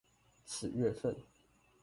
[0.43, 1.15] 此月份